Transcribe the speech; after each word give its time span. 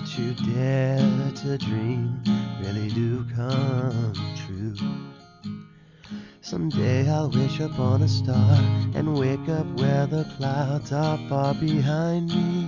That 0.00 0.18
you 0.18 0.32
dare 0.54 1.30
to 1.34 1.58
dream 1.58 2.22
really 2.60 2.88
do 2.88 3.26
come 3.34 4.14
true. 4.34 4.74
Someday 6.40 7.08
I'll 7.10 7.28
wish 7.28 7.60
upon 7.60 8.02
a 8.02 8.08
star 8.08 8.54
and 8.94 9.18
wake 9.18 9.48
up 9.48 9.66
where 9.78 10.06
the 10.06 10.24
clouds 10.36 10.92
are 10.92 11.18
far 11.28 11.54
behind 11.54 12.28
me. 12.28 12.66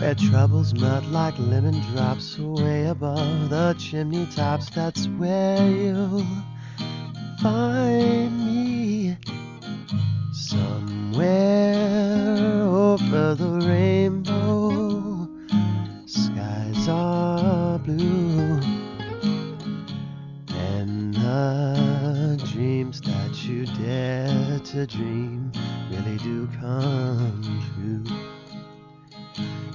Where 0.00 0.16
troubles 0.16 0.74
melt 0.74 1.04
like 1.06 1.38
lemon 1.38 1.80
drops 1.92 2.38
way 2.38 2.86
above 2.86 3.50
the 3.50 3.76
chimney 3.78 4.26
tops, 4.26 4.70
that's 4.70 5.06
where 5.06 5.70
you'll 5.70 6.26
find 7.40 8.41
the 13.34 13.66
rainbow, 13.66 15.28
skies 16.06 16.88
are 16.88 17.78
blue. 17.78 18.60
And 20.50 21.14
the 21.14 22.42
dreams 22.52 23.00
that 23.00 23.44
you 23.44 23.66
dare 23.66 24.58
to 24.58 24.86
dream 24.86 25.50
really 25.90 26.18
do 26.18 26.46
come 26.60 27.42
true. 27.74 28.04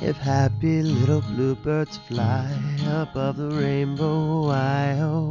If 0.01 0.17
happy 0.17 0.83
little 0.83 1.21
bluebirds 1.21 1.97
fly 2.07 2.47
above 2.87 3.37
the 3.37 3.49
rainbow, 3.49 4.47
why, 4.47 4.99
oh, 5.01 5.26